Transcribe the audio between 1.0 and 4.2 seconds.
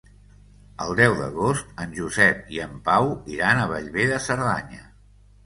d'agost en Josep i en Pau iran a Bellver de